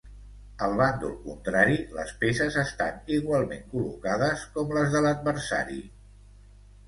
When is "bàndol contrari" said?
0.77-1.75